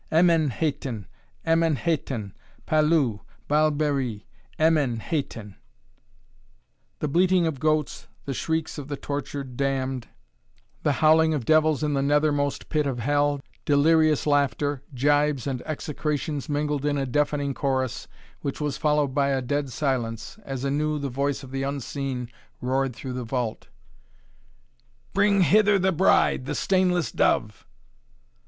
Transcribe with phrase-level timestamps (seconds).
[0.11, 1.05] "Emen Hetan!
[1.45, 2.33] Emen Hetan!
[2.65, 3.19] Palu!
[3.47, 4.25] Baalberi!
[4.59, 5.57] Emen Hetan!"
[6.97, 10.07] The bleating of goats, the shrieks of the tortured damned,
[10.81, 16.49] the howling of devils in the nethermost pit of Hell, delirious laughter, gibes and execrations
[16.49, 18.07] mingled in a deafening chorus,
[18.39, 22.27] which was followed by a dead silence, as anew the voice of the Unseen
[22.59, 23.67] roared through the vault:
[25.13, 27.67] "Bring hither the bride, the stainless dove!"